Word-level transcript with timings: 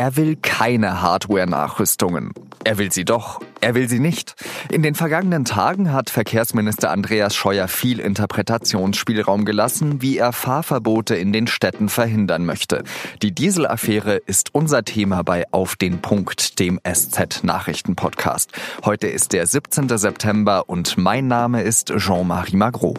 Er 0.00 0.16
will 0.16 0.36
keine 0.36 1.02
Hardware-Nachrüstungen. 1.02 2.32
Er 2.64 2.78
will 2.78 2.90
sie 2.90 3.04
doch, 3.04 3.42
er 3.60 3.74
will 3.74 3.86
sie 3.86 3.98
nicht. 3.98 4.34
In 4.70 4.82
den 4.82 4.94
vergangenen 4.94 5.44
Tagen 5.44 5.92
hat 5.92 6.08
Verkehrsminister 6.08 6.90
Andreas 6.90 7.36
Scheuer 7.36 7.68
viel 7.68 8.00
Interpretationsspielraum 8.00 9.44
gelassen, 9.44 10.00
wie 10.00 10.16
er 10.16 10.32
Fahrverbote 10.32 11.16
in 11.16 11.34
den 11.34 11.46
Städten 11.46 11.90
verhindern 11.90 12.46
möchte. 12.46 12.82
Die 13.20 13.32
Dieselaffäre 13.32 14.16
ist 14.16 14.54
unser 14.54 14.86
Thema 14.86 15.22
bei 15.22 15.44
Auf 15.50 15.76
den 15.76 16.00
Punkt, 16.00 16.58
dem 16.60 16.80
SZ-Nachrichten-Podcast. 16.82 18.52
Heute 18.86 19.06
ist 19.06 19.34
der 19.34 19.46
17. 19.46 19.98
September 19.98 20.66
und 20.66 20.96
mein 20.96 21.28
Name 21.28 21.60
ist 21.60 21.92
Jean-Marie 21.94 22.56
Magro. 22.56 22.94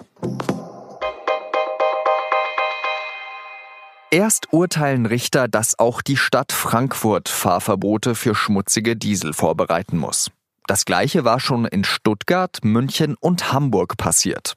Erst 4.14 4.51
urteilen 4.51 5.06
Richter, 5.06 5.47
dass 5.47 5.79
auch 5.79 6.01
die 6.01 6.18
Stadt 6.18 6.52
Frankfurt 6.52 7.29
Fahrverbote 7.29 8.14
für 8.14 8.36
schmutzige 8.36 8.97
Diesel 8.97 9.32
vorbereiten 9.32 9.97
muss. 9.97 10.32
Das 10.68 10.83
gleiche 10.83 11.24
war 11.24 11.39
schon 11.39 11.64
in 11.64 11.86
Stuttgart, 11.86 12.60
München 12.61 13.16
und 13.21 13.54
Hamburg 13.54 13.96
passiert. 13.96 14.55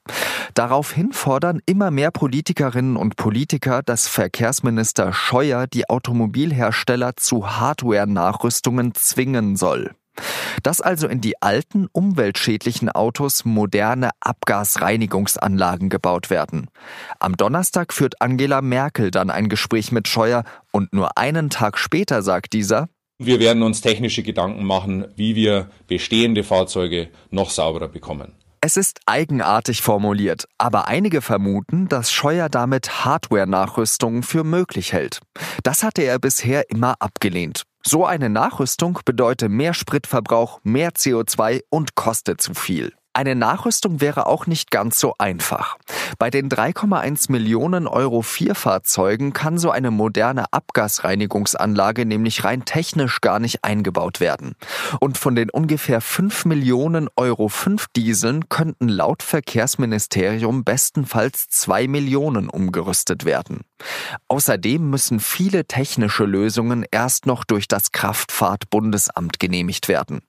Daraufhin 0.54 1.12
fordern 1.12 1.60
immer 1.66 1.92
mehr 1.92 2.10
Politikerinnen 2.10 2.96
und 2.96 3.14
Politiker, 3.14 3.84
dass 3.84 4.08
Verkehrsminister 4.08 5.12
Scheuer 5.12 5.68
die 5.68 5.88
Automobilhersteller 5.88 7.14
zu 7.14 7.56
Hardware-Nachrüstungen 7.56 8.96
zwingen 8.96 9.54
soll. 9.54 9.94
Dass 10.62 10.80
also 10.80 11.08
in 11.08 11.20
die 11.20 11.40
alten, 11.42 11.88
umweltschädlichen 11.92 12.88
Autos 12.88 13.44
moderne 13.44 14.10
Abgasreinigungsanlagen 14.20 15.88
gebaut 15.88 16.30
werden. 16.30 16.68
Am 17.18 17.36
Donnerstag 17.36 17.92
führt 17.92 18.20
Angela 18.20 18.62
Merkel 18.62 19.10
dann 19.10 19.30
ein 19.30 19.48
Gespräch 19.48 19.92
mit 19.92 20.08
Scheuer 20.08 20.44
und 20.72 20.92
nur 20.92 21.18
einen 21.18 21.50
Tag 21.50 21.78
später 21.78 22.22
sagt 22.22 22.52
dieser, 22.52 22.88
wir 23.18 23.38
werden 23.38 23.62
uns 23.62 23.80
technische 23.80 24.24
Gedanken 24.24 24.64
machen, 24.64 25.06
wie 25.14 25.36
wir 25.36 25.70
bestehende 25.86 26.42
Fahrzeuge 26.42 27.10
noch 27.30 27.50
sauberer 27.50 27.88
bekommen. 27.88 28.32
Es 28.60 28.78
ist 28.78 29.00
eigenartig 29.04 29.82
formuliert, 29.82 30.48
aber 30.56 30.88
einige 30.88 31.20
vermuten, 31.20 31.86
dass 31.86 32.10
Scheuer 32.10 32.48
damit 32.48 33.04
Hardware-Nachrüstungen 33.04 34.22
für 34.22 34.42
möglich 34.42 34.94
hält. 34.94 35.20
Das 35.62 35.82
hatte 35.82 36.00
er 36.00 36.18
bisher 36.18 36.70
immer 36.70 36.94
abgelehnt. 36.98 37.64
So 37.86 38.06
eine 38.06 38.30
Nachrüstung 38.30 38.98
bedeutet 39.04 39.50
mehr 39.50 39.74
Spritverbrauch, 39.74 40.60
mehr 40.62 40.92
CO2 40.92 41.64
und 41.68 41.94
kostet 41.94 42.40
zu 42.40 42.54
viel. 42.54 42.94
Eine 43.16 43.36
Nachrüstung 43.36 44.00
wäre 44.00 44.26
auch 44.26 44.48
nicht 44.48 44.72
ganz 44.72 44.98
so 44.98 45.14
einfach. 45.18 45.76
Bei 46.18 46.30
den 46.30 46.48
3,1 46.48 47.30
Millionen 47.30 47.86
Euro 47.86 48.22
Vierfahrzeugen 48.22 49.32
kann 49.32 49.56
so 49.56 49.70
eine 49.70 49.92
moderne 49.92 50.52
Abgasreinigungsanlage 50.52 52.06
nämlich 52.06 52.42
rein 52.42 52.64
technisch 52.64 53.20
gar 53.20 53.38
nicht 53.38 53.62
eingebaut 53.62 54.18
werden. 54.18 54.56
Und 54.98 55.16
von 55.16 55.36
den 55.36 55.48
ungefähr 55.48 56.00
5 56.00 56.46
Millionen 56.46 57.08
Euro 57.14 57.48
5 57.48 57.86
Dieseln 57.94 58.48
könnten 58.48 58.88
laut 58.88 59.22
Verkehrsministerium 59.22 60.64
bestenfalls 60.64 61.46
2 61.48 61.86
Millionen 61.86 62.48
umgerüstet 62.48 63.24
werden. 63.24 63.60
Außerdem 64.26 64.90
müssen 64.90 65.20
viele 65.20 65.66
technische 65.66 66.24
Lösungen 66.24 66.84
erst 66.90 67.26
noch 67.26 67.44
durch 67.44 67.68
das 67.68 67.92
Kraftfahrtbundesamt 67.92 69.38
genehmigt 69.38 69.86
werden. 69.86 70.22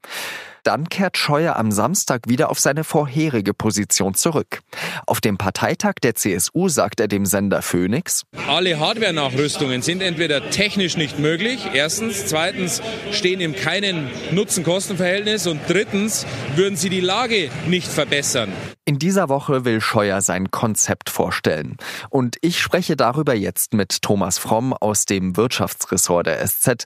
Dann 0.65 0.89
kehrt 0.89 1.15
Scheuer 1.15 1.57
am 1.57 1.71
Samstag 1.71 2.23
wieder 2.27 2.49
auf 2.49 2.59
seine 2.59 2.83
vorherige 2.83 3.53
Position 3.53 4.15
zurück. 4.15 4.61
Auf 5.05 5.21
dem 5.21 5.37
Parteitag 5.37 5.93
der 6.01 6.15
CSU 6.15 6.69
sagt 6.69 6.99
er 6.99 7.07
dem 7.07 7.27
Sender 7.27 7.61
Phoenix, 7.61 8.23
alle 8.47 8.79
Hardware-Nachrüstungen 8.79 9.83
sind 9.83 10.01
entweder 10.01 10.49
technisch 10.49 10.97
nicht 10.97 11.19
möglich, 11.19 11.59
erstens, 11.73 12.25
zweitens 12.25 12.81
stehen 13.11 13.41
im 13.41 13.55
keinen 13.55 14.09
Nutzen-Kosten-Verhältnis 14.31 15.45
und 15.45 15.59
drittens 15.67 16.25
würden 16.55 16.77
sie 16.77 16.89
die 16.89 16.99
Lage 16.99 17.51
nicht 17.67 17.87
verbessern. 17.87 18.51
In 18.85 18.97
dieser 18.97 19.29
Woche 19.29 19.65
will 19.65 19.81
Scheuer 19.81 20.21
sein 20.21 20.49
Konzept 20.49 21.11
vorstellen. 21.11 21.77
Und 22.09 22.37
ich 22.41 22.59
spreche 22.59 22.95
darüber 22.95 23.35
jetzt 23.35 23.73
mit 23.73 24.01
Thomas 24.01 24.39
Fromm 24.39 24.73
aus 24.73 25.05
dem 25.05 25.37
Wirtschaftsressort 25.37 26.25
der 26.25 26.43
SZ. 26.47 26.85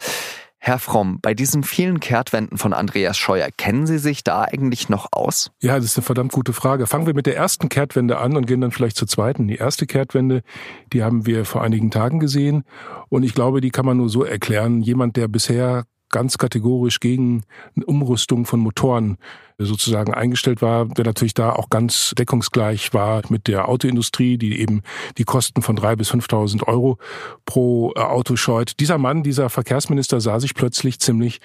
Herr 0.61 0.77
Fromm, 0.77 1.19
bei 1.21 1.33
diesen 1.33 1.63
vielen 1.63 2.01
Kehrtwenden 2.01 2.57
von 2.57 2.73
Andreas 2.73 3.17
Scheuer, 3.17 3.47
kennen 3.55 3.87
Sie 3.87 3.97
sich 3.97 4.25
da 4.25 4.43
eigentlich 4.43 4.89
noch 4.89 5.07
aus? 5.11 5.51
Ja, 5.61 5.77
das 5.77 5.85
ist 5.85 5.97
eine 5.97 6.03
verdammt 6.03 6.33
gute 6.33 6.51
Frage. 6.51 6.85
Fangen 6.85 7.07
wir 7.07 7.13
mit 7.13 7.27
der 7.27 7.37
ersten 7.37 7.69
Kehrtwende 7.69 8.17
an 8.17 8.35
und 8.35 8.45
gehen 8.45 8.59
dann 8.59 8.71
vielleicht 8.71 8.97
zur 8.97 9.07
zweiten. 9.07 9.47
Die 9.47 9.55
erste 9.55 9.87
Kehrtwende, 9.87 10.43
die 10.91 11.01
haben 11.01 11.25
wir 11.25 11.45
vor 11.45 11.61
einigen 11.61 11.91
Tagen 11.91 12.19
gesehen 12.19 12.65
und 13.07 13.23
ich 13.23 13.33
glaube, 13.33 13.61
die 13.61 13.71
kann 13.71 13.85
man 13.85 13.97
nur 13.97 14.09
so 14.09 14.25
erklären. 14.25 14.81
Jemand, 14.81 15.15
der 15.15 15.29
bisher 15.29 15.85
ganz 16.09 16.37
kategorisch 16.37 16.99
gegen 16.99 17.43
eine 17.75 17.85
Umrüstung 17.85 18.45
von 18.45 18.59
Motoren 18.59 19.17
sozusagen 19.59 20.13
eingestellt 20.13 20.61
war, 20.61 20.85
der 20.85 21.05
natürlich 21.05 21.33
da 21.33 21.51
auch 21.51 21.69
ganz 21.69 22.13
deckungsgleich 22.17 22.93
war 22.93 23.21
mit 23.29 23.47
der 23.47 23.67
Autoindustrie, 23.67 24.37
die 24.37 24.59
eben 24.59 24.81
die 25.17 25.25
Kosten 25.25 25.61
von 25.61 25.75
drei 25.75 25.95
bis 25.95 26.11
5.000 26.11 26.63
Euro 26.67 26.97
pro 27.45 27.91
äh, 27.95 27.99
Auto 27.99 28.35
scheut. 28.35 28.79
Dieser 28.79 28.97
Mann, 28.97 29.23
dieser 29.23 29.49
Verkehrsminister 29.49 30.21
sah 30.21 30.39
sich 30.39 30.55
plötzlich 30.55 30.99
ziemlich 30.99 31.39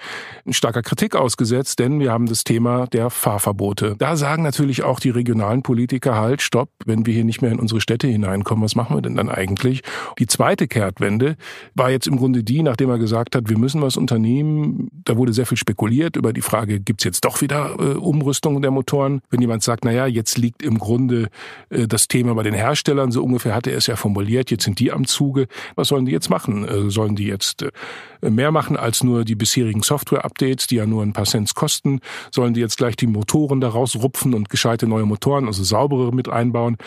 starker 0.49 0.81
Kritik 0.81 1.15
ausgesetzt, 1.15 1.79
denn 1.79 1.99
wir 1.99 2.11
haben 2.11 2.27
das 2.27 2.43
Thema 2.43 2.87
der 2.87 3.09
Fahrverbote. 3.09 3.95
Da 3.97 4.15
sagen 4.15 4.43
natürlich 4.43 4.83
auch 4.83 4.99
die 4.99 5.09
regionalen 5.09 5.61
Politiker 5.61 6.15
halt, 6.15 6.41
stopp, 6.41 6.69
wenn 6.85 7.05
wir 7.05 7.13
hier 7.13 7.25
nicht 7.25 7.41
mehr 7.41 7.51
in 7.51 7.59
unsere 7.59 7.81
Städte 7.81 8.07
hineinkommen, 8.07 8.63
was 8.63 8.75
machen 8.75 8.95
wir 8.95 9.01
denn 9.01 9.15
dann 9.15 9.29
eigentlich? 9.29 9.81
Die 10.19 10.27
zweite 10.27 10.67
Kehrtwende 10.67 11.35
war 11.73 11.89
jetzt 11.91 12.07
im 12.07 12.17
Grunde 12.17 12.43
die, 12.43 12.63
nachdem 12.63 12.89
er 12.89 12.97
gesagt 12.97 13.35
hat, 13.35 13.49
wir 13.49 13.57
müssen 13.57 13.81
was 13.81 13.97
unternehmen. 13.97 14.94
Da 15.05 15.17
wurde 15.17 15.33
sehr 15.33 15.45
viel 15.45 15.57
spekuliert 15.57 16.15
über 16.15 16.33
die 16.33 16.41
Frage, 16.41 16.79
gibt's 16.79 17.03
jetzt 17.03 17.25
doch 17.25 17.41
wieder 17.41 17.75
äh, 17.79 17.93
Umrüstung 17.93 18.59
der 18.61 18.71
Motoren. 18.71 19.21
Wenn 19.29 19.39
jemand 19.39 19.61
sagt, 19.61 19.85
na 19.85 19.91
ja, 19.91 20.07
jetzt 20.07 20.37
liegt 20.37 20.63
im 20.63 20.79
Grunde 20.79 21.29
äh, 21.69 21.87
das 21.87 22.07
Thema 22.07 22.33
bei 22.33 22.41
den 22.41 22.55
Herstellern, 22.55 23.11
so 23.11 23.23
ungefähr 23.23 23.53
hatte 23.53 23.69
er 23.69 23.77
es 23.77 23.85
ja 23.85 23.95
formuliert, 23.95 24.49
jetzt 24.49 24.63
sind 24.63 24.79
die 24.79 24.91
am 24.91 25.05
Zuge. 25.05 25.47
Was 25.75 25.89
sollen 25.89 26.05
die 26.05 26.11
jetzt 26.11 26.29
machen? 26.29 26.67
Äh, 26.67 26.89
sollen 26.89 27.15
die 27.15 27.27
jetzt 27.27 27.61
äh, 27.61 28.29
mehr 28.29 28.51
machen 28.51 28.77
als 28.77 29.03
nur 29.03 29.25
die 29.25 29.35
bisherigen 29.35 29.83
Software-Updates, 29.83 30.65
die 30.65 30.75
ja 30.75 30.87
nur 30.87 31.03
ein 31.03 31.13
paar 31.13 31.25
Cents 31.25 31.53
kosten? 31.53 31.99
Sollen 32.31 32.55
die 32.55 32.61
jetzt 32.61 32.77
gleich 32.77 32.95
die 32.95 33.07
Motoren 33.07 33.61
daraus 33.61 33.95
rupfen 33.95 34.33
und 34.33 34.49
gescheite 34.49 34.87
neue 34.87 35.05
Motoren, 35.05 35.45
also 35.45 35.63
saubere 35.63 36.15
mit 36.15 36.29
einbauen? 36.29 36.77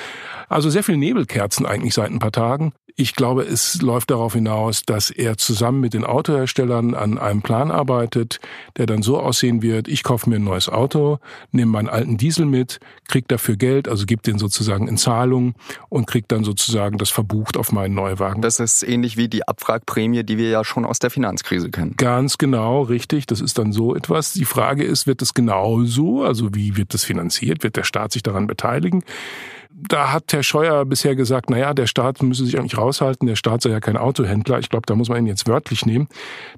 Also 0.49 0.71
sehr 0.71 0.83
viel 0.83 0.97
Nebelkerzen 0.97 1.67
eigentlich 1.67 1.95
seit 1.95 2.11
ein 2.11 2.19
paar 2.19 2.33
Tagen. 2.33 2.73
Ich 3.01 3.15
glaube, 3.15 3.43
es 3.45 3.81
läuft 3.81 4.11
darauf 4.11 4.33
hinaus, 4.33 4.83
dass 4.83 5.11
er 5.11 5.37
zusammen 5.37 5.79
mit 5.79 5.95
den 5.95 6.03
Autoherstellern 6.03 6.95
an 6.95 7.17
einem 7.17 7.43
Plan 7.43 7.71
arbeitet, 7.71 8.08
der 8.15 8.87
dann 8.87 9.03
so 9.03 9.19
aussehen 9.19 9.63
wird, 9.63 9.89
ich 9.89 10.03
kaufe 10.03 10.29
mir 10.29 10.37
ein 10.37 10.45
neues 10.45 10.69
Auto, 10.69 11.19
nehme 11.53 11.73
meinen 11.73 11.89
alten 11.89 12.17
Diesel 12.17 12.47
mit, 12.47 12.81
krieg 13.09 13.29
dafür 13.29 13.57
Geld, 13.57 13.89
also 13.89 14.07
gebe 14.07 14.23
den 14.23 14.39
sozusagen 14.39 14.89
in 14.89 14.97
Zahlung 14.97 15.55
und 15.89 16.07
krieg 16.07 16.27
dann 16.29 16.45
sozusagen 16.45 16.99
das 16.99 17.11
verbucht 17.11 17.57
auf 17.57 17.73
meinen 17.73 17.95
Neuwagen. 17.95 18.43
Das 18.43 18.61
ist 18.61 18.83
ähnlich 18.83 19.17
wie 19.17 19.29
die 19.29 19.47
Abwrackprämie, 19.47 20.25
die 20.25 20.39
wir 20.39 20.51
ja 20.51 20.65
schon 20.65 20.85
aus 20.85 20.99
der 20.99 21.11
Finanzkrise 21.11 21.71
kennen. 21.71 21.95
Ganz 21.97 22.39
genau, 22.39 22.83
richtig. 22.83 23.27
Das 23.27 23.41
ist 23.41 23.59
dann 23.59 23.73
so 23.73 23.95
etwas. 23.95 24.33
Die 24.33 24.45
Frage 24.45 24.85
ist, 24.85 25.07
wird 25.07 25.23
es 25.23 25.35
genau 25.35 25.85
so? 25.85 26.23
Also 26.25 26.55
wie 26.55 26.77
wird 26.77 26.95
das 26.95 27.05
finanziert? 27.05 27.63
Wird 27.63 27.77
der 27.77 27.85
Staat 27.85 28.13
sich 28.13 28.23
daran 28.23 28.47
beteiligen? 28.47 29.03
Da 29.71 30.13
hat 30.13 30.33
Herr 30.33 30.43
Scheuer 30.43 30.85
bisher 30.85 31.15
gesagt, 31.15 31.51
naja, 31.51 31.73
der 31.73 31.87
Staat 31.87 32.23
müsse 32.23 32.45
sich 32.45 32.59
eigentlich 32.59 32.79
raushalten, 32.79 33.27
der 33.27 33.37
Staat 33.37 33.63
sei 33.63 33.71
ja 33.71 33.81
kein 33.81 33.97
Autohändler. 33.97 34.59
Ich 34.59 34.71
glaube, 34.71 34.87
da 34.87 34.95
muss 34.95 35.09
man 35.09 35.19
ihn 35.19 35.27
jetzt 35.27 35.47
wörtlich 35.47 35.87
nehmen. 35.87 36.09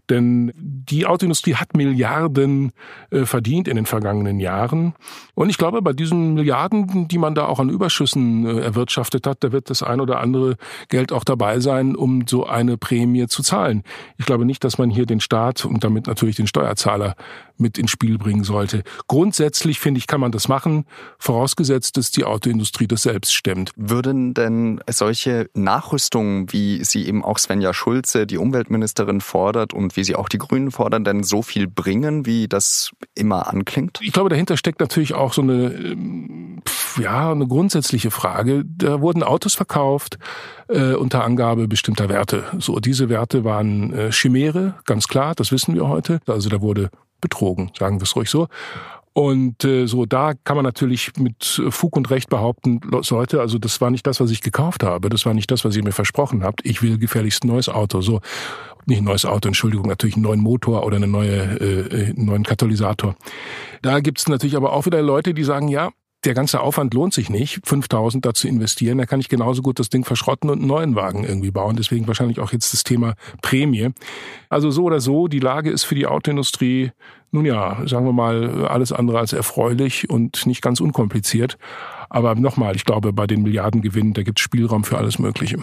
Denn 0.08 0.52
die 0.56 1.06
Autoindustrie 1.06 1.54
hat 1.54 1.76
Milliarden 1.76 2.72
äh, 3.10 3.26
verdient 3.26 3.68
in 3.68 3.76
den 3.76 3.86
vergangenen 3.86 4.40
Jahren. 4.40 4.94
Und 5.34 5.50
ich 5.50 5.58
glaube, 5.58 5.82
bei 5.82 5.92
diesen 5.92 6.34
Milliarden, 6.34 7.08
die 7.08 7.18
man 7.18 7.34
da 7.34 7.46
auch 7.46 7.60
an 7.60 7.68
Überschüssen 7.68 8.46
äh, 8.46 8.60
erwirtschaftet 8.60 9.26
hat, 9.26 9.44
da 9.44 9.52
wird 9.52 9.70
das 9.70 9.82
ein 9.82 10.00
oder 10.00 10.20
andere 10.20 10.56
Geld 10.88 11.12
auch 11.12 11.24
dabei 11.24 11.60
sein, 11.60 11.96
um 11.96 12.26
so 12.26 12.46
eine 12.46 12.78
Prämie 12.78 13.26
zu 13.26 13.42
zahlen. 13.42 13.82
Ich 14.18 14.26
glaube 14.26 14.44
nicht, 14.44 14.64
dass 14.64 14.78
man 14.78 14.88
hier 14.88 15.06
den 15.06 15.20
Staat 15.20 15.64
und 15.64 15.84
damit 15.84 16.06
natürlich 16.06 16.36
den 16.36 16.46
Steuerzahler 16.46 17.16
mit 17.60 17.78
ins 17.78 17.90
Spiel 17.90 18.18
bringen 18.18 18.44
sollte. 18.44 18.82
Grundsätzlich 19.06 19.78
finde 19.78 19.98
ich, 19.98 20.06
kann 20.06 20.20
man 20.20 20.32
das 20.32 20.48
machen, 20.48 20.84
vorausgesetzt, 21.18 21.96
dass 21.96 22.10
die 22.10 22.24
Autoindustrie 22.24 22.86
das 22.86 23.02
selbst 23.02 23.34
stemmt. 23.34 23.72
Würden 23.76 24.34
denn 24.34 24.80
solche 24.88 25.48
Nachrüstungen, 25.54 26.52
wie 26.52 26.84
sie 26.84 27.06
eben 27.06 27.24
auch 27.24 27.38
Svenja 27.38 27.72
Schulze, 27.72 28.26
die 28.26 28.38
Umweltministerin, 28.38 29.20
fordert 29.20 29.74
und 29.74 29.96
wie 29.96 30.04
sie 30.04 30.16
auch 30.16 30.28
die 30.28 30.38
Grünen 30.38 30.70
fordern, 30.70 31.04
denn 31.04 31.22
so 31.22 31.42
viel 31.42 31.66
bringen, 31.66 32.26
wie 32.26 32.48
das 32.48 32.90
immer 33.14 33.48
anklingt? 33.48 34.00
Ich 34.02 34.12
glaube, 34.12 34.30
dahinter 34.30 34.56
steckt 34.56 34.80
natürlich 34.80 35.14
auch 35.14 35.32
so 35.32 35.42
eine, 35.42 35.72
ähm, 35.72 36.62
ja, 36.98 37.30
eine 37.30 37.46
grundsätzliche 37.46 38.10
Frage. 38.10 38.64
Da 38.64 39.00
wurden 39.00 39.22
Autos 39.22 39.54
verkauft 39.54 40.18
äh, 40.68 40.94
unter 40.94 41.24
Angabe 41.24 41.68
bestimmter 41.68 42.08
Werte. 42.08 42.44
So, 42.58 42.80
diese 42.80 43.08
Werte 43.08 43.44
waren 43.44 43.92
äh, 43.92 44.12
Chimäre, 44.12 44.74
ganz 44.84 45.08
klar, 45.08 45.34
das 45.34 45.52
wissen 45.52 45.74
wir 45.74 45.88
heute. 45.88 46.20
Also 46.26 46.48
da 46.48 46.60
wurde 46.60 46.90
betrogen, 47.20 47.70
sagen 47.78 48.00
wir 48.00 48.04
es 48.04 48.16
ruhig 48.16 48.30
so. 48.30 48.48
Und 49.12 49.64
äh, 49.64 49.86
so, 49.86 50.06
da 50.06 50.34
kann 50.44 50.56
man 50.56 50.64
natürlich 50.64 51.12
mit 51.18 51.60
Fug 51.70 51.96
und 51.96 52.10
Recht 52.10 52.30
behaupten, 52.30 52.80
Leute, 53.10 53.40
also 53.40 53.58
das 53.58 53.80
war 53.80 53.90
nicht 53.90 54.06
das, 54.06 54.20
was 54.20 54.30
ich 54.30 54.40
gekauft 54.40 54.84
habe, 54.84 55.08
das 55.08 55.26
war 55.26 55.34
nicht 55.34 55.50
das, 55.50 55.64
was 55.64 55.74
ihr 55.74 55.82
mir 55.82 55.92
versprochen 55.92 56.44
habt. 56.44 56.64
Ich 56.64 56.80
will 56.80 56.96
gefährlichst 56.96 57.44
ein 57.44 57.48
neues 57.48 57.68
Auto. 57.68 58.02
So, 58.02 58.20
nicht 58.86 58.98
ein 58.98 59.04
neues 59.04 59.24
Auto, 59.24 59.48
Entschuldigung, 59.48 59.88
natürlich 59.88 60.14
einen 60.14 60.22
neuen 60.22 60.40
Motor 60.40 60.84
oder 60.84 60.96
einen 60.96 61.10
neue, 61.10 61.32
äh, 61.32 62.06
einen 62.10 62.26
neuen 62.26 62.44
Katalysator. 62.44 63.16
Da 63.82 63.98
gibt's 64.00 64.28
natürlich 64.28 64.56
aber 64.56 64.72
auch 64.72 64.86
wieder 64.86 65.02
Leute, 65.02 65.34
die 65.34 65.44
sagen, 65.44 65.66
ja, 65.68 65.90
der 66.24 66.34
ganze 66.34 66.60
Aufwand 66.60 66.92
lohnt 66.92 67.14
sich 67.14 67.30
nicht, 67.30 67.60
5000 67.64 68.24
dazu 68.24 68.46
investieren. 68.46 68.98
Da 68.98 69.06
kann 69.06 69.20
ich 69.20 69.28
genauso 69.28 69.62
gut 69.62 69.78
das 69.78 69.88
Ding 69.88 70.04
verschrotten 70.04 70.50
und 70.50 70.58
einen 70.58 70.66
neuen 70.66 70.94
Wagen 70.94 71.24
irgendwie 71.24 71.50
bauen. 71.50 71.76
Deswegen 71.76 72.06
wahrscheinlich 72.06 72.40
auch 72.40 72.52
jetzt 72.52 72.72
das 72.72 72.84
Thema 72.84 73.14
Prämie. 73.40 73.90
Also 74.48 74.70
so 74.70 74.84
oder 74.84 75.00
so, 75.00 75.28
die 75.28 75.38
Lage 75.38 75.70
ist 75.70 75.84
für 75.84 75.94
die 75.94 76.06
Autoindustrie, 76.06 76.92
nun 77.30 77.46
ja, 77.46 77.86
sagen 77.86 78.04
wir 78.04 78.12
mal, 78.12 78.66
alles 78.66 78.92
andere 78.92 79.18
als 79.18 79.32
erfreulich 79.32 80.10
und 80.10 80.46
nicht 80.46 80.62
ganz 80.62 80.80
unkompliziert. 80.80 81.56
Aber 82.10 82.34
nochmal, 82.34 82.76
ich 82.76 82.84
glaube, 82.84 83.12
bei 83.12 83.26
den 83.26 83.42
Milliardengewinnen, 83.42 84.12
da 84.12 84.22
gibt 84.22 84.40
es 84.40 84.42
Spielraum 84.42 84.84
für 84.84 84.98
alles 84.98 85.18
Mögliche. 85.18 85.58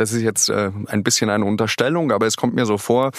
Das 0.00 0.12
ist 0.12 0.22
jetzt 0.22 0.48
äh, 0.48 0.70
ein 0.86 1.02
bisschen 1.02 1.28
eine 1.28 1.44
Unterstellung, 1.44 2.12
aber 2.12 2.26
es 2.26 2.36
kommt 2.36 2.54
mir 2.54 2.66
so 2.66 2.78
vor, 2.78 3.10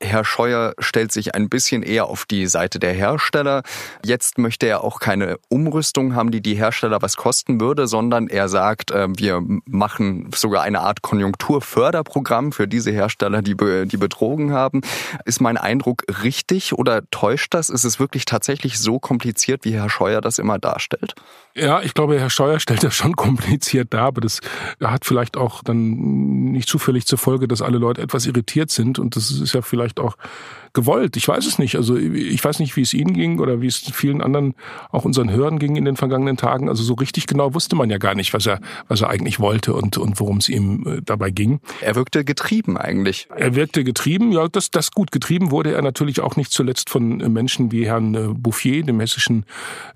Herr 0.00 0.24
Scheuer 0.24 0.74
stellt 0.78 1.10
sich 1.12 1.34
ein 1.34 1.48
bisschen 1.48 1.82
eher 1.82 2.06
auf 2.06 2.26
die 2.26 2.46
Seite 2.46 2.78
der 2.78 2.92
Hersteller. 2.92 3.62
Jetzt 4.04 4.38
möchte 4.38 4.66
er 4.66 4.84
auch 4.84 5.00
keine 5.00 5.38
Umrüstung 5.48 6.14
haben, 6.14 6.30
die 6.30 6.40
die 6.40 6.54
Hersteller 6.54 7.02
was 7.02 7.16
kosten 7.16 7.60
würde, 7.60 7.88
sondern 7.88 8.28
er 8.28 8.48
sagt, 8.48 8.92
äh, 8.92 9.08
wir 9.10 9.42
machen 9.64 10.30
sogar 10.34 10.62
eine 10.62 10.80
Art 10.80 11.02
Konjunkturförderprogramm 11.02 12.52
für 12.52 12.68
diese 12.68 12.92
Hersteller, 12.92 13.42
die, 13.42 13.56
die 13.86 13.96
betrogen 13.96 14.52
haben. 14.52 14.82
Ist 15.24 15.40
mein 15.40 15.56
Eindruck 15.56 16.04
richtig 16.22 16.72
oder 16.72 17.02
täuscht 17.10 17.52
das? 17.52 17.68
Ist 17.68 17.84
es 17.84 17.98
wirklich 17.98 18.24
tatsächlich 18.26 18.78
so 18.78 19.00
kompliziert, 19.00 19.64
wie 19.64 19.74
Herr 19.74 19.90
Scheuer 19.90 20.20
das 20.20 20.38
immer 20.38 20.58
darstellt? 20.60 21.14
Ja, 21.54 21.82
ich 21.82 21.94
glaube, 21.94 22.20
Herr 22.20 22.30
Scheuer 22.30 22.60
stellt 22.60 22.84
das 22.84 22.94
schon 22.94 23.16
kompliziert 23.16 23.92
dar, 23.92 24.06
aber 24.06 24.20
das 24.20 24.40
hat 24.80 25.04
vielleicht 25.04 25.36
auch 25.36 25.64
dann 25.64 26.27
nicht 26.28 26.68
zufällig 26.68 27.06
zur 27.06 27.18
Folge, 27.18 27.48
dass 27.48 27.62
alle 27.62 27.78
Leute 27.78 28.02
etwas 28.02 28.26
irritiert 28.26 28.70
sind. 28.70 28.98
Und 28.98 29.16
das 29.16 29.30
ist 29.30 29.52
ja 29.54 29.62
vielleicht 29.62 29.98
auch 30.00 30.16
gewollt. 30.78 31.16
Ich 31.16 31.26
weiß 31.26 31.44
es 31.44 31.58
nicht. 31.58 31.74
Also 31.74 31.96
ich 31.96 32.42
weiß 32.44 32.60
nicht, 32.60 32.76
wie 32.76 32.82
es 32.82 32.94
Ihnen 32.94 33.12
ging 33.12 33.40
oder 33.40 33.60
wie 33.60 33.66
es 33.66 33.78
vielen 33.78 34.22
anderen, 34.22 34.54
auch 34.92 35.04
unseren 35.04 35.28
Hörern 35.28 35.58
ging 35.58 35.74
in 35.74 35.84
den 35.84 35.96
vergangenen 35.96 36.36
Tagen. 36.36 36.68
Also 36.68 36.84
so 36.84 36.94
richtig 36.94 37.26
genau 37.26 37.52
wusste 37.52 37.74
man 37.74 37.90
ja 37.90 37.98
gar 37.98 38.14
nicht, 38.14 38.32
was 38.32 38.46
er, 38.46 38.60
was 38.86 39.00
er 39.00 39.10
eigentlich 39.10 39.40
wollte 39.40 39.74
und, 39.74 39.98
und 39.98 40.20
worum 40.20 40.36
es 40.36 40.48
ihm 40.48 40.86
äh, 40.86 41.02
dabei 41.04 41.30
ging. 41.30 41.58
Er 41.80 41.96
wirkte 41.96 42.24
getrieben 42.24 42.76
eigentlich. 42.76 43.26
Er 43.34 43.56
wirkte 43.56 43.82
getrieben, 43.82 44.30
ja, 44.30 44.46
das, 44.46 44.70
das 44.70 44.92
gut. 44.92 45.10
Getrieben 45.10 45.50
wurde 45.50 45.74
er 45.74 45.82
natürlich 45.82 46.20
auch 46.20 46.36
nicht 46.36 46.52
zuletzt 46.52 46.90
von 46.90 47.20
äh, 47.20 47.28
Menschen 47.28 47.72
wie 47.72 47.84
Herrn 47.84 48.14
äh, 48.14 48.28
Bouffier, 48.28 48.84
dem 48.84 49.00
hessischen 49.00 49.44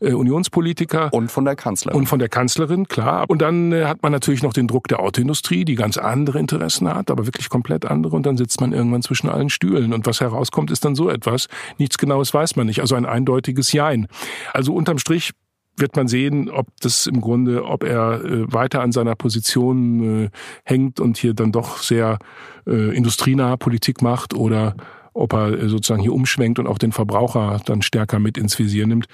Unionspolitiker. 0.00 1.12
Und 1.12 1.30
von 1.30 1.44
der 1.44 1.54
Kanzlerin. 1.54 1.96
Und 1.96 2.06
von 2.06 2.18
der 2.18 2.28
Kanzlerin, 2.28 2.88
klar. 2.88 3.24
Und 3.28 3.40
dann 3.40 3.72
hat 3.72 4.02
man 4.02 4.10
natürlich 4.10 4.42
noch 4.42 4.52
den 4.52 4.66
Druck 4.66 4.88
der 4.88 4.98
Autoindustrie, 4.98 5.64
die 5.64 5.76
ganz 5.76 5.96
andere 5.96 6.40
Interessen 6.40 6.92
hat, 6.92 7.10
aber 7.10 7.26
wirklich 7.26 7.48
komplett 7.50 7.84
andere. 7.84 8.16
Und 8.16 8.26
dann 8.26 8.36
sitzt 8.36 8.60
man 8.60 8.72
irgendwann 8.72 9.02
zwischen 9.02 9.28
allen 9.28 9.48
Stühlen. 9.48 9.92
Und 9.92 10.06
was 10.06 10.20
herauskommt, 10.20 10.71
ist 10.72 10.84
dann 10.84 10.94
so 10.94 11.08
etwas. 11.08 11.48
Nichts 11.78 11.98
Genaues 11.98 12.34
weiß 12.34 12.56
man 12.56 12.66
nicht. 12.66 12.80
Also 12.80 12.94
ein 12.96 13.06
eindeutiges 13.06 13.72
Jein. 13.72 14.08
Also 14.52 14.74
unterm 14.74 14.98
Strich 14.98 15.32
wird 15.76 15.96
man 15.96 16.08
sehen, 16.08 16.50
ob 16.50 16.68
das 16.80 17.06
im 17.06 17.20
Grunde, 17.20 17.64
ob 17.64 17.84
er 17.84 18.24
äh, 18.24 18.52
weiter 18.52 18.82
an 18.82 18.92
seiner 18.92 19.14
Position 19.14 20.24
äh, 20.24 20.30
hängt 20.64 21.00
und 21.00 21.16
hier 21.16 21.34
dann 21.34 21.52
doch 21.52 21.78
sehr 21.78 22.18
äh, 22.66 22.94
industrienahe 22.94 23.56
Politik 23.56 24.02
macht 24.02 24.34
oder 24.34 24.74
ob 25.14 25.32
er 25.32 25.52
äh, 25.52 25.68
sozusagen 25.68 26.02
hier 26.02 26.12
umschwenkt 26.12 26.58
und 26.58 26.66
auch 26.66 26.78
den 26.78 26.92
Verbraucher 26.92 27.60
dann 27.64 27.82
stärker 27.82 28.18
mit 28.18 28.38
ins 28.38 28.58
Visier 28.58 28.86
nimmt. 28.86 29.06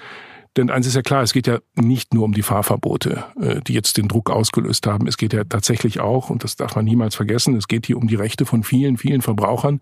Denn 0.59 0.69
eins 0.69 0.85
ist 0.85 0.95
ja 0.95 1.01
klar, 1.01 1.23
es 1.23 1.31
geht 1.31 1.47
ja 1.47 1.59
nicht 1.75 2.13
nur 2.13 2.25
um 2.25 2.33
die 2.33 2.41
Fahrverbote, 2.41 3.23
äh, 3.39 3.61
die 3.61 3.71
jetzt 3.71 3.95
den 3.95 4.09
Druck 4.09 4.29
ausgelöst 4.29 4.85
haben. 4.87 5.07
Es 5.07 5.15
geht 5.15 5.31
ja 5.31 5.45
tatsächlich 5.45 6.01
auch, 6.01 6.29
und 6.29 6.43
das 6.43 6.57
darf 6.57 6.75
man 6.75 6.83
niemals 6.83 7.15
vergessen, 7.15 7.55
es 7.55 7.69
geht 7.69 7.85
hier 7.85 7.95
um 7.95 8.07
die 8.07 8.15
Rechte 8.15 8.45
von 8.45 8.63
vielen, 8.63 8.97
vielen 8.97 9.21
Verbrauchern, 9.21 9.79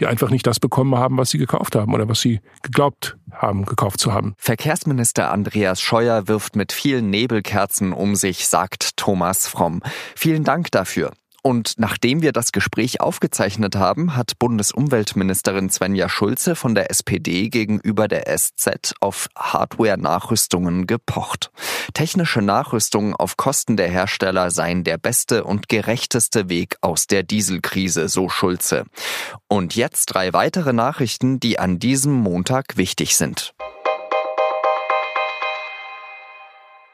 die 0.00 0.06
einfach 0.06 0.28
nicht 0.28 0.46
das 0.46 0.60
bekommen 0.60 0.96
haben, 0.96 1.16
was 1.16 1.30
sie 1.30 1.38
gekauft 1.38 1.76
haben 1.76 1.94
oder 1.94 2.10
was 2.10 2.20
sie 2.20 2.40
geglaubt 2.62 3.16
haben, 3.32 3.64
gekauft 3.64 4.00
zu 4.00 4.12
haben. 4.12 4.34
Verkehrsminister 4.36 5.30
Andreas 5.30 5.80
Scheuer 5.80 6.28
wirft 6.28 6.56
mit 6.56 6.72
vielen 6.72 7.08
Nebelkerzen 7.08 7.94
um 7.94 8.14
sich, 8.14 8.48
sagt 8.48 8.98
Thomas 8.98 9.48
Fromm. 9.48 9.80
Vielen 10.14 10.44
Dank 10.44 10.70
dafür. 10.72 11.12
Und 11.42 11.74
nachdem 11.78 12.20
wir 12.20 12.32
das 12.32 12.52
Gespräch 12.52 13.00
aufgezeichnet 13.00 13.76
haben, 13.76 14.16
hat 14.16 14.38
Bundesumweltministerin 14.38 15.70
Svenja 15.70 16.08
Schulze 16.08 16.56
von 16.56 16.74
der 16.74 16.90
SPD 16.90 17.48
gegenüber 17.48 18.08
der 18.08 18.24
SZ 18.36 18.94
auf 19.00 19.28
Hardware-Nachrüstungen 19.36 20.86
gepocht. 20.86 21.50
Technische 21.94 22.42
Nachrüstungen 22.42 23.14
auf 23.14 23.36
Kosten 23.36 23.76
der 23.76 23.88
Hersteller 23.88 24.50
seien 24.50 24.84
der 24.84 24.98
beste 24.98 25.44
und 25.44 25.68
gerechteste 25.68 26.48
Weg 26.48 26.76
aus 26.80 27.06
der 27.06 27.22
Dieselkrise, 27.22 28.08
so 28.08 28.28
Schulze. 28.28 28.84
Und 29.46 29.76
jetzt 29.76 30.06
drei 30.06 30.32
weitere 30.32 30.72
Nachrichten, 30.72 31.40
die 31.40 31.58
an 31.58 31.78
diesem 31.78 32.12
Montag 32.12 32.76
wichtig 32.76 33.16
sind. 33.16 33.54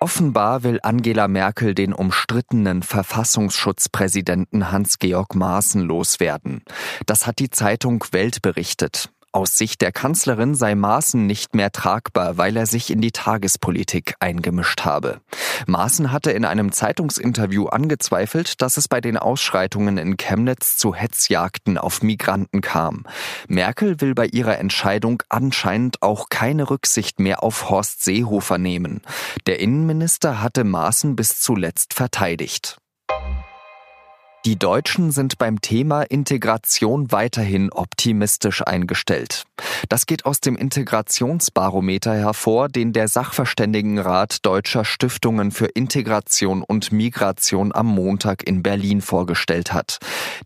Offenbar 0.04 0.64
will 0.64 0.80
Angela 0.82 1.28
Merkel 1.28 1.74
den 1.74 1.94
umstrittenen 1.94 2.82
Verfassungsschutzpräsidenten 2.82 4.70
Hans-Georg 4.70 5.34
Maaßen 5.34 5.80
loswerden. 5.80 6.60
Das 7.06 7.26
hat 7.26 7.38
die 7.38 7.48
Zeitung 7.48 8.04
Welt 8.10 8.42
berichtet. 8.42 9.08
Aus 9.34 9.56
Sicht 9.56 9.80
der 9.80 9.90
Kanzlerin 9.90 10.54
sei 10.54 10.76
Maaßen 10.76 11.26
nicht 11.26 11.56
mehr 11.56 11.72
tragbar, 11.72 12.38
weil 12.38 12.56
er 12.56 12.66
sich 12.66 12.88
in 12.92 13.00
die 13.00 13.10
Tagespolitik 13.10 14.14
eingemischt 14.20 14.82
habe. 14.84 15.22
Maaßen 15.66 16.12
hatte 16.12 16.30
in 16.30 16.44
einem 16.44 16.70
Zeitungsinterview 16.70 17.66
angezweifelt, 17.66 18.62
dass 18.62 18.76
es 18.76 18.86
bei 18.86 19.00
den 19.00 19.16
Ausschreitungen 19.16 19.98
in 19.98 20.16
Chemnitz 20.16 20.76
zu 20.76 20.94
Hetzjagden 20.94 21.78
auf 21.78 22.00
Migranten 22.00 22.60
kam. 22.60 23.06
Merkel 23.48 24.00
will 24.00 24.14
bei 24.14 24.26
ihrer 24.26 24.60
Entscheidung 24.60 25.20
anscheinend 25.28 26.00
auch 26.00 26.28
keine 26.28 26.70
Rücksicht 26.70 27.18
mehr 27.18 27.42
auf 27.42 27.68
Horst 27.68 28.04
Seehofer 28.04 28.58
nehmen. 28.58 29.02
Der 29.48 29.58
Innenminister 29.58 30.42
hatte 30.42 30.62
Maaßen 30.62 31.16
bis 31.16 31.40
zuletzt 31.40 31.94
verteidigt. 31.94 32.76
Die 34.46 34.58
Deutschen 34.58 35.10
sind 35.10 35.38
beim 35.38 35.62
Thema 35.62 36.02
Integration 36.02 37.10
weiterhin 37.10 37.72
optimistisch 37.72 38.60
eingestellt. 38.60 39.44
Das 39.88 40.04
geht 40.04 40.26
aus 40.26 40.40
dem 40.40 40.56
Integrationsbarometer 40.56 42.12
hervor, 42.12 42.68
den 42.68 42.92
der 42.92 43.08
Sachverständigenrat 43.08 44.44
deutscher 44.44 44.84
Stiftungen 44.84 45.50
für 45.50 45.64
Integration 45.64 46.62
und 46.62 46.92
Migration 46.92 47.74
am 47.74 47.86
Montag 47.86 48.46
in 48.46 48.62
Berlin 48.62 49.00
vorgestellt 49.00 49.72
hat. 49.72 49.98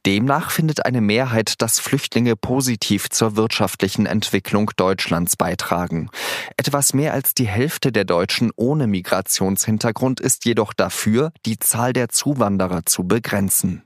Demnach 0.06 0.52
findet 0.52 0.86
eine 0.86 1.00
Mehrheit, 1.00 1.60
dass 1.60 1.80
Flüchtlinge 1.80 2.36
positiv 2.36 3.10
zur 3.10 3.34
wirtschaftlichen 3.34 4.06
Entwicklung 4.06 4.70
Deutschlands 4.76 5.34
beitragen. 5.34 6.08
Etwas 6.56 6.94
mehr 6.94 7.14
als 7.14 7.34
die 7.34 7.48
Hälfte 7.48 7.90
der 7.90 8.04
Deutschen 8.04 8.52
ohne 8.54 8.86
Migrationshintergrund 8.86 10.20
ist 10.20 10.44
jedoch 10.44 10.72
dafür, 10.72 11.32
die 11.46 11.58
Zahl 11.58 11.92
der 11.92 12.10
Zuwanderer 12.10 12.86
zu 12.86 13.02
begrenzen. 13.02 13.82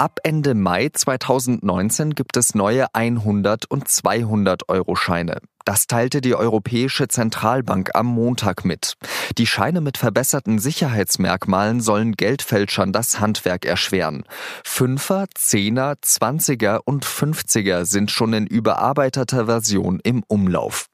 Ab 0.00 0.20
Ende 0.22 0.54
Mai 0.54 0.90
2019 0.94 2.14
gibt 2.14 2.36
es 2.36 2.54
neue 2.54 2.86
100 2.94 3.68
und 3.68 3.88
200 3.88 4.68
Euro 4.68 4.94
Scheine. 4.94 5.40
Das 5.64 5.88
teilte 5.88 6.20
die 6.20 6.36
Europäische 6.36 7.08
Zentralbank 7.08 7.90
am 7.94 8.06
Montag 8.06 8.64
mit. 8.64 8.94
Die 9.38 9.46
Scheine 9.48 9.80
mit 9.80 9.98
verbesserten 9.98 10.60
Sicherheitsmerkmalen 10.60 11.80
sollen 11.80 12.12
Geldfälschern 12.12 12.92
das 12.92 13.18
Handwerk 13.18 13.64
erschweren. 13.64 14.22
Fünfer, 14.64 15.26
Zehner, 15.34 15.96
Zwanziger 16.00 16.82
und 16.84 17.04
Fünfziger 17.04 17.84
sind 17.84 18.12
schon 18.12 18.34
in 18.34 18.46
überarbeiteter 18.46 19.46
Version 19.46 19.98
im 20.04 20.22
Umlauf. 20.28 20.86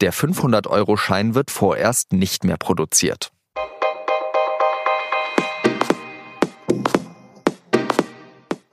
Der 0.00 0.12
500-Euro-Schein 0.12 1.36
wird 1.36 1.52
vorerst 1.52 2.12
nicht 2.12 2.42
mehr 2.42 2.56
produziert. 2.56 3.30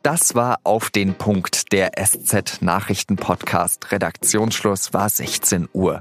Das 0.05 0.35
war 0.35 0.59
auf 0.63 0.91
den 0.91 1.15
Punkt 1.15 1.71
der 1.71 1.93
SZ 1.93 2.61
Nachrichten 2.61 3.15
Podcast. 3.15 3.91
Redaktionsschluss 3.91 4.93
war 4.93 5.09
16 5.09 5.67
Uhr. 5.73 5.99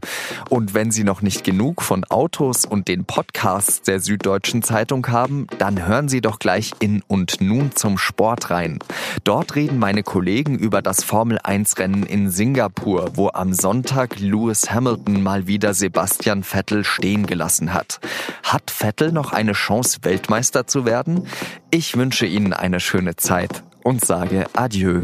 Und 0.51 0.75
wenn 0.75 0.91
Sie 0.91 1.05
noch 1.05 1.23
nicht 1.23 1.43
genug 1.43 1.81
von 1.81 2.05
Autos 2.11 2.67
und 2.67 2.87
den 2.87 3.07
Podcasts 3.07 3.81
der 3.81 4.01
Süddeutschen 4.01 4.63
Zeitung 4.63 5.09
haben, 5.09 5.47
dann 5.57 5.87
hören 5.87 6.11
Sie 6.11 6.21
doch 6.21 6.39
gleich 6.39 6.73
in 6.81 7.03
und 7.09 7.41
nun 7.41 7.75
zum 7.75 7.97
Sport 7.97 8.51
rein. 8.51 8.79
Dort 9.25 9.55
reden 9.55 9.79
meine 9.79 10.03
Kollegen 10.03 10.59
über 10.59 10.83
das 10.83 11.03
Formel 11.03 11.39
1 11.43 11.79
Rennen 11.79 12.03
in 12.03 12.29
Singapur, 12.29 13.13
wo 13.15 13.31
am 13.31 13.55
Sonntag 13.55 14.21
Lewis 14.21 14.71
Hamilton 14.71 15.23
mal 15.23 15.47
wieder 15.47 15.73
Sebastian 15.73 16.43
Vettel 16.43 16.85
stehen 16.85 17.25
gelassen 17.25 17.73
hat. 17.73 18.01
Hat 18.43 18.71
Vettel 18.71 19.13
noch 19.13 19.33
eine 19.33 19.53
Chance, 19.53 20.01
Weltmeister 20.03 20.67
zu 20.67 20.85
werden? 20.85 21.27
Ich 21.71 21.97
wünsche 21.97 22.27
Ihnen 22.27 22.53
eine 22.53 22.81
schöne 22.81 23.17
Zeit 23.17 23.65
und 23.85 24.05
sage 24.05 24.47
Adieu. 24.55 25.03